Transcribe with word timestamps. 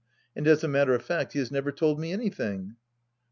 And 0.35 0.47
as 0.47 0.63
a 0.63 0.67
matter 0.67 0.95
of 0.95 1.03
fact 1.03 1.33
he 1.33 1.37
has 1.37 1.51
never 1.51 1.71
told 1.71 1.99
me 1.99 2.11
anything." 2.11 2.75